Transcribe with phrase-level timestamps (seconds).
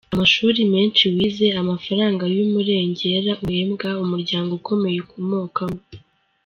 [0.13, 5.79] Amashuri menshi wize, amafaranga y’umurengera uhembwa, umuryango ukomeye ukomokamo.